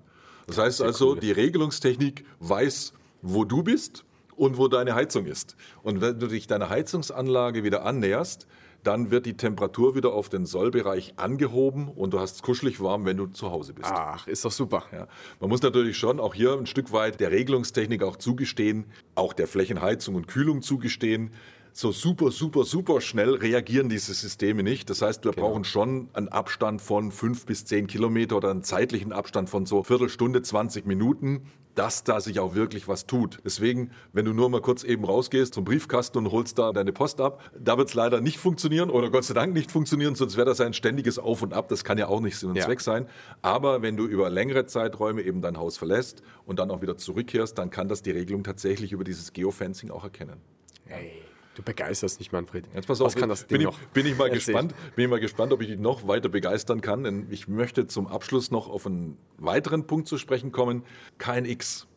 Das 0.47 0.57
heißt 0.57 0.81
also, 0.81 1.11
cool. 1.11 1.19
die 1.19 1.31
Regelungstechnik 1.31 2.25
weiß, 2.39 2.93
wo 3.21 3.45
du 3.45 3.63
bist 3.63 4.05
und 4.35 4.57
wo 4.57 4.67
deine 4.67 4.95
Heizung 4.95 5.25
ist. 5.25 5.55
Und 5.83 6.01
wenn 6.01 6.19
du 6.19 6.27
dich 6.27 6.47
deiner 6.47 6.69
Heizungsanlage 6.69 7.63
wieder 7.63 7.85
annäherst, 7.85 8.47
dann 8.83 9.11
wird 9.11 9.25
die 9.25 9.37
Temperatur 9.37 9.95
wieder 9.95 10.13
auf 10.13 10.29
den 10.29 10.45
Sollbereich 10.45 11.13
angehoben 11.17 11.87
und 11.87 12.13
du 12.13 12.19
hast 12.19 12.35
es 12.35 12.41
kuschelig 12.41 12.81
warm, 12.81 13.05
wenn 13.05 13.17
du 13.17 13.27
zu 13.27 13.51
Hause 13.51 13.73
bist. 13.73 13.89
Ach, 13.91 14.27
ist 14.27 14.45
doch 14.45 14.51
super. 14.51 14.83
Ja. 14.91 15.07
Man 15.39 15.49
muss 15.49 15.61
natürlich 15.61 15.97
schon 15.97 16.19
auch 16.19 16.33
hier 16.33 16.53
ein 16.53 16.65
Stück 16.65 16.91
weit 16.91 17.19
der 17.19 17.31
Regelungstechnik 17.31 18.03
auch 18.03 18.17
zugestehen, 18.17 18.85
auch 19.15 19.33
der 19.33 19.47
Flächenheizung 19.47 20.15
und 20.15 20.27
Kühlung 20.27 20.61
zugestehen. 20.61 21.31
So 21.75 21.91
super, 21.91 22.29
super, 22.29 22.65
super 22.65 23.01
schnell 23.01 23.33
reagieren 23.33 23.89
diese 23.89 24.13
Systeme 24.13 24.61
nicht. 24.61 24.91
Das 24.91 25.01
heißt, 25.01 25.25
wir 25.25 25.31
brauchen 25.31 25.63
schon 25.63 26.07
einen 26.13 26.27
Abstand 26.27 26.83
von 26.83 27.11
fünf 27.11 27.47
bis 27.47 27.65
zehn 27.65 27.87
Kilometer 27.87 28.37
oder 28.37 28.51
einen 28.51 28.61
zeitlichen 28.61 29.11
Abstand 29.11 29.49
von 29.49 29.65
so 29.65 29.81
Viertelstunde, 29.81 30.43
20 30.43 30.85
Minuten, 30.85 31.47
dass 31.73 32.03
da 32.03 32.21
sich 32.21 32.39
auch 32.39 32.53
wirklich 32.53 32.87
was 32.87 33.07
tut. 33.07 33.39
Deswegen, 33.43 33.89
wenn 34.11 34.25
du 34.25 34.33
nur 34.33 34.49
mal 34.49 34.61
kurz 34.61 34.83
eben 34.83 35.03
rausgehst 35.03 35.55
zum 35.55 35.65
Briefkasten 35.65 36.19
und 36.19 36.31
holst 36.31 36.59
da 36.59 36.73
deine 36.73 36.93
Post 36.93 37.19
ab, 37.19 37.41
da 37.59 37.75
wird 37.75 37.87
es 37.87 37.95
leider 37.95 38.21
nicht 38.21 38.37
funktionieren 38.37 38.91
oder 38.91 39.09
Gott 39.09 39.23
sei 39.23 39.33
Dank 39.33 39.55
nicht 39.55 39.71
funktionieren, 39.71 40.13
sonst 40.13 40.37
wäre 40.37 40.45
das 40.45 40.61
ein 40.61 40.73
ständiges 40.73 41.17
Auf 41.17 41.41
und 41.41 41.55
Ab. 41.55 41.69
Das 41.69 41.83
kann 41.83 41.97
ja 41.97 42.07
auch 42.07 42.21
nicht 42.21 42.37
Sinn 42.37 42.51
und 42.51 42.55
Ja. 42.55 42.65
Zweck 42.65 42.81
sein. 42.81 43.07
Aber 43.41 43.81
wenn 43.81 43.97
du 43.97 44.05
über 44.05 44.29
längere 44.29 44.67
Zeiträume 44.67 45.23
eben 45.23 45.41
dein 45.41 45.57
Haus 45.57 45.77
verlässt 45.77 46.21
und 46.45 46.59
dann 46.59 46.69
auch 46.69 46.83
wieder 46.83 46.97
zurückkehrst, 46.97 47.57
dann 47.57 47.71
kann 47.71 47.87
das 47.87 48.03
die 48.03 48.11
Regelung 48.11 48.43
tatsächlich 48.43 48.91
über 48.91 49.03
dieses 49.03 49.33
Geofencing 49.33 49.89
auch 49.89 50.03
erkennen. 50.03 50.39
Hey, 50.85 51.13
du 51.55 51.63
begeisterst 51.63 52.19
mich, 52.19 52.31
Manfred. 52.31 52.65
Jetzt 52.73 52.87
pass 52.87 52.99
Was 52.99 53.15
auf, 53.15 53.19
kann 53.19 53.29
das 53.29 53.45
bin, 53.45 53.59
Ding 53.59 53.67
ich, 53.69 53.73
noch? 53.73 53.79
bin 53.93 54.05
ich 54.05 54.17
mal 54.17 54.29
Erzähl. 54.29 54.53
gespannt, 54.53 54.75
bin 54.95 55.05
ich 55.05 55.09
mal 55.09 55.19
gespannt, 55.19 55.53
ob 55.53 55.61
ich 55.61 55.67
dich 55.67 55.79
noch 55.79 56.07
weiter 56.07 56.29
begeistern 56.29 56.81
kann. 56.81 57.03
Denn 57.03 57.27
ich 57.29 57.47
möchte 57.47 57.87
zum 57.87 58.07
Abschluss 58.07 58.51
noch 58.51 58.69
auf 58.69 58.85
einen 58.85 59.17
weiteren 59.37 59.87
Punkt 59.87 60.07
zu 60.07 60.17
sprechen 60.17 60.51
kommen. 60.51 60.83
KNX. 61.17 61.87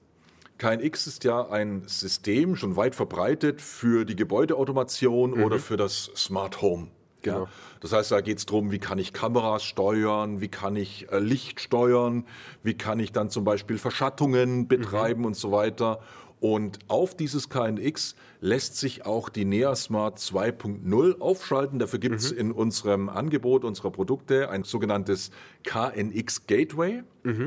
KNX 0.58 1.06
ist 1.06 1.24
ja 1.24 1.48
ein 1.50 1.82
System 1.86 2.56
schon 2.56 2.76
weit 2.76 2.94
verbreitet 2.94 3.60
für 3.60 4.04
die 4.06 4.16
Gebäudeautomation 4.16 5.34
oder 5.42 5.58
für 5.58 5.76
das 5.76 6.10
Smart 6.16 6.62
Home. 6.62 6.88
Mhm. 7.26 7.32
Genau. 7.32 7.44
Ja. 7.44 7.50
Das 7.80 7.92
heißt, 7.92 8.12
da 8.12 8.20
geht 8.20 8.38
es 8.38 8.46
darum, 8.46 8.70
wie 8.70 8.78
kann 8.78 8.98
ich 8.98 9.12
Kameras 9.12 9.64
steuern, 9.64 10.40
wie 10.40 10.48
kann 10.48 10.76
ich 10.76 11.10
äh, 11.10 11.18
Licht 11.18 11.60
steuern, 11.60 12.24
wie 12.62 12.74
kann 12.74 13.00
ich 13.00 13.12
dann 13.12 13.30
zum 13.30 13.44
Beispiel 13.44 13.78
Verschattungen 13.78 14.68
betreiben 14.68 15.24
und 15.24 15.36
so 15.36 15.52
weiter. 15.52 16.00
Und 16.38 16.80
auf 16.88 17.16
dieses 17.16 17.48
KNX 17.48 18.14
lässt 18.40 18.76
sich 18.76 19.06
auch 19.06 19.30
die 19.30 19.46
NeaSmart 19.46 20.18
2.0 20.18 21.18
aufschalten. 21.18 21.78
Dafür 21.78 21.98
gibt 21.98 22.16
es 22.16 22.30
in 22.30 22.52
unserem 22.52 23.08
Angebot 23.08 23.64
unserer 23.64 23.90
Produkte 23.90 24.50
ein 24.50 24.62
sogenanntes 24.62 25.30
KNX 25.64 26.46
Gateway. 26.46 27.02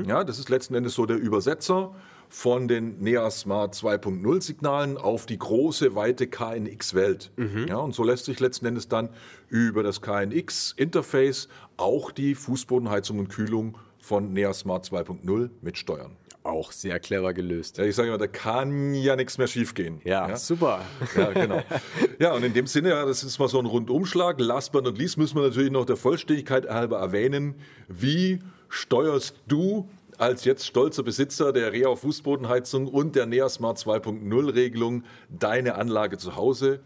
Ja, 0.07 0.23
das 0.23 0.39
ist 0.39 0.49
letzten 0.49 0.73
Endes 0.73 0.95
so 0.95 1.05
der 1.05 1.17
Übersetzer 1.17 1.93
von 2.29 2.67
den 2.67 2.99
NeaSmart 2.99 3.73
2.0 3.75 4.41
Signalen 4.41 4.97
auf 4.97 5.25
die 5.25 5.37
große, 5.39 5.95
weite 5.95 6.27
KNX-Welt. 6.27 7.31
Ja, 7.67 7.77
und 7.77 7.95
so 7.95 8.03
lässt 8.03 8.25
sich 8.25 8.39
letzten 8.39 8.67
Endes 8.67 8.87
dann 8.87 9.09
über 9.49 9.81
das 9.83 10.01
KNX-Interface 10.01 11.49
auch 11.77 12.11
die 12.11 12.35
Fußbodenheizung 12.35 13.19
und 13.19 13.29
Kühlung 13.29 13.77
von 13.99 14.31
NeaSmart 14.33 14.85
2.0 14.85 15.49
mitsteuern. 15.61 16.15
Auch 16.43 16.71
sehr 16.71 16.99
clever 16.99 17.33
gelöst. 17.33 17.77
Ja, 17.77 17.83
ich 17.83 17.95
sage 17.95 18.07
immer, 18.09 18.17
da 18.17 18.27
kann 18.27 18.93
ja 18.93 19.15
nichts 19.15 19.37
mehr 19.37 19.47
schiefgehen. 19.47 19.99
Ja, 20.05 20.35
super. 20.37 20.81
Ja, 21.15 21.31
genau. 21.31 21.61
Ja, 22.19 22.33
und 22.33 22.43
in 22.43 22.53
dem 22.53 22.67
Sinne, 22.67 22.89
ja, 22.89 23.05
das 23.05 23.23
ist 23.23 23.39
mal 23.39 23.47
so 23.47 23.59
ein 23.59 23.65
Rundumschlag. 23.65 24.39
Last 24.39 24.71
but 24.71 24.83
not 24.83 24.97
least 24.97 25.17
müssen 25.17 25.35
wir 25.35 25.43
natürlich 25.43 25.71
noch 25.71 25.85
der 25.85 25.95
Vollständigkeit 25.95 26.69
halber 26.69 26.99
erwähnen, 26.99 27.55
wie 27.87 28.39
steuerst 28.67 29.35
du 29.47 29.89
als 30.19 30.43
jetzt 30.43 30.65
stolzer 30.65 31.01
Besitzer 31.01 31.53
der 31.53 31.71
Rea 31.71 31.95
Fußbodenheizung 31.95 32.87
und 32.87 33.15
der 33.15 33.25
NeaSmart 33.25 33.77
2.0 33.77 34.53
Regelung 34.53 35.03
deine 35.29 35.75
Anlage 35.75 36.17
zu 36.17 36.35
Hause? 36.35 36.81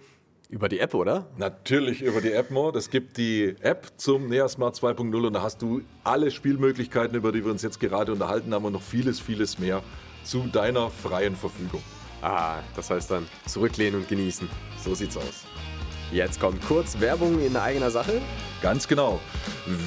Über 0.50 0.70
die 0.70 0.80
App, 0.80 0.94
oder? 0.94 1.26
Natürlich 1.38 2.04
über 2.04 2.22
die 2.22 2.32
App 2.32 2.52
More. 2.52 2.78
Es 2.78 2.92
gibt 2.92 3.18
die 3.18 3.56
App 3.62 3.88
zum 3.98 4.30
NeaSmart 4.30 4.76
2.0 4.76 5.26
und 5.26 5.34
da 5.34 5.42
hast 5.42 5.64
du 5.64 5.82
alle 6.04 6.30
Spielmöglichkeiten, 6.30 7.18
über 7.18 7.32
die 7.32 7.44
wir 7.44 7.52
uns 7.52 7.64
jetzt 7.64 7.80
gerade 7.80 8.12
unterhalten 8.12 8.54
haben 8.54 8.66
und 8.66 8.74
noch 8.74 8.84
vieles, 8.84 9.20
vieles 9.20 9.58
mehr 9.58 9.82
zu 10.24 10.44
deiner 10.52 10.92
freien 10.92 11.36
Verfügung. 11.36 11.82
Ah, 12.22 12.60
das 12.76 12.92
heißt 12.92 13.10
dann 13.10 13.28
zurücklehnen 13.48 14.02
und 14.02 14.08
genießen. 14.08 14.48
So 14.84 14.94
sieht's 14.94 15.18
aus. 15.18 15.46
Jetzt 16.14 16.40
kommt 16.40 16.64
kurz 16.68 17.00
Werbung 17.00 17.40
in 17.44 17.58
eigener 17.58 17.90
Sache. 17.90 18.22
Ganz 18.62 18.88
genau. 18.88 19.20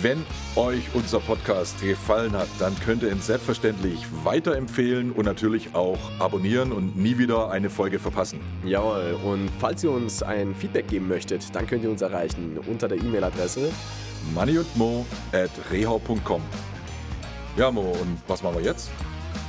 Wenn 0.03 0.27
euch 0.57 0.83
unser 0.93 1.21
Podcast 1.21 1.81
gefallen 1.81 2.33
hat, 2.33 2.49
dann 2.59 2.75
könnt 2.81 3.05
ihr 3.05 3.13
ihn 3.13 3.21
selbstverständlich 3.21 4.05
weiterempfehlen 4.25 5.13
und 5.13 5.25
natürlich 5.25 5.77
auch 5.77 5.99
abonnieren 6.19 6.73
und 6.73 6.97
nie 6.97 7.17
wieder 7.17 7.51
eine 7.53 7.71
Folge 7.71 8.01
verpassen. 8.01 8.41
Jawohl, 8.65 9.17
und 9.25 9.49
falls 9.61 9.85
ihr 9.85 9.93
uns 9.93 10.21
ein 10.25 10.53
Feedback 10.57 10.89
geben 10.89 11.07
möchtet, 11.07 11.55
dann 11.55 11.65
könnt 11.65 11.85
ihr 11.85 11.91
uns 11.91 12.03
erreichen 12.03 12.59
unter 12.67 12.89
der 12.89 12.99
E-Mail-Adresse. 12.99 13.71
Money 14.35 14.59
und 14.59 14.77
Mo 14.77 15.07
at 15.33 15.51
rehau.com. 15.71 16.43
Ja, 17.57 17.71
Mo, 17.71 17.83
und 17.83 18.19
was 18.27 18.43
machen 18.43 18.57
wir 18.57 18.65
jetzt? 18.65 18.91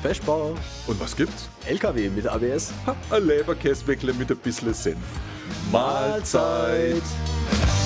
Feschbau, 0.03 0.53
Und 0.85 0.99
was 0.99 1.15
gibt's? 1.15 1.49
LKW 1.65 2.09
mit 2.09 2.27
ABS. 2.27 2.71
Ha, 2.85 2.95
ein 3.09 3.25
Leberkäsbäckle 3.25 4.13
mit 4.13 4.29
ein 4.29 4.37
bisschen 4.37 4.75
Senf. 4.75 4.97
Mahlzeit. 5.71 6.93
Mahlzeit. 6.93 7.76